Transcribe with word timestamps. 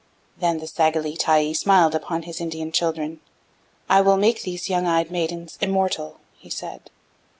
"Then 0.35 0.57
the 0.57 0.65
Sagalie 0.65 1.15
Tyee 1.15 1.53
smiled 1.53 1.95
on 2.07 2.23
His 2.23 2.41
Indian 2.41 2.71
children: 2.71 3.19
'I 3.87 4.01
will 4.01 4.17
make 4.17 4.41
these 4.41 4.67
young 4.67 4.87
eyed 4.87 5.11
maidens 5.11 5.59
immortal,' 5.61 6.19
He 6.39 6.49
said. 6.49 6.89